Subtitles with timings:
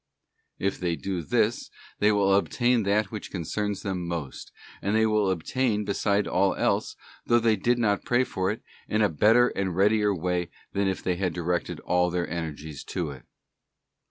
[0.57, 1.69] If they do this,
[1.99, 6.95] they will obtain that which concerns them most, and they will obtain beside all else,
[7.27, 11.03] though they did not pray for it, in a better and readier way than if
[11.03, 13.25] they had directed all their energies to it.